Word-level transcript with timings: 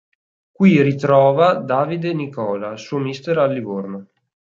Qui 0.51 0.81
ritrova 0.81 1.53
Davide 1.53 2.11
Nicola, 2.15 2.75
suo 2.75 2.97
mister 2.97 3.37
al 3.37 3.53
Livorno. 3.53 4.07